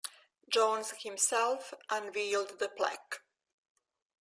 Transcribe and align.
Jones 0.49 0.89
himself 1.03 1.75
unveiled 1.91 2.57
the 2.57 2.67
plaque. 2.69 3.21